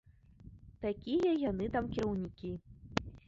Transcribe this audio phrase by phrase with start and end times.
[0.85, 2.51] Такія яны там кіраўнікі!